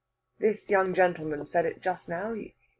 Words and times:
"This 0.39 0.71
young 0.71 0.95
gentleman 0.95 1.45
said 1.45 1.67
it 1.67 1.79
just 1.79 2.09
now. 2.09 2.33